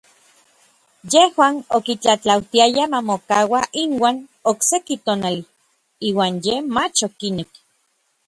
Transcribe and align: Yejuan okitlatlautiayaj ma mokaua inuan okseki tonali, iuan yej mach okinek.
Yejuan 1.11 1.55
okitlatlautiayaj 1.77 2.77
ma 2.93 2.99
mokaua 3.09 3.61
inuan 3.83 4.17
okseki 4.51 4.95
tonali, 5.05 5.43
iuan 6.09 6.33
yej 6.45 6.59
mach 6.75 6.99
okinek. 7.07 7.51